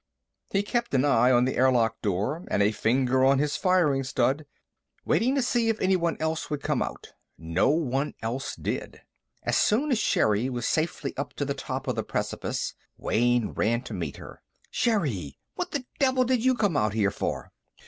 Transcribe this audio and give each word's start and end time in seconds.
_He 0.57 0.63
kept 0.63 0.95
an 0.95 1.05
eye 1.05 1.29
on 1.31 1.45
the 1.45 1.55
airlock 1.55 2.01
door 2.01 2.43
and 2.49 2.63
a 2.63 2.71
finger 2.71 3.23
on 3.23 3.37
his 3.37 3.55
firing 3.55 4.03
stud, 4.03 4.47
waiting 5.05 5.35
to 5.35 5.43
see 5.43 5.69
if 5.69 5.79
anyone 5.79 6.17
else 6.19 6.49
would 6.49 6.63
come 6.63 6.81
out. 6.81 7.13
No 7.37 7.69
one 7.69 8.15
else 8.23 8.55
did. 8.55 9.01
As 9.43 9.57
soon 9.57 9.91
as 9.91 9.99
Sherri 9.99 10.49
was 10.49 10.65
safely 10.67 11.15
up 11.17 11.33
to 11.35 11.45
the 11.45 11.53
top 11.53 11.85
of 11.87 11.93
the 11.95 12.03
precipice, 12.03 12.73
Wayne 12.97 13.49
ran 13.49 13.83
to 13.83 13.93
meet 13.93 14.17
her. 14.17 14.41
"Sherri! 14.71 15.37
What 15.53 15.69
the 15.69 15.85
devil 15.99 16.23
did 16.23 16.43
you 16.43 16.55
come 16.55 16.75
out 16.75 16.93
here 16.95 17.11
for?" 17.11 17.51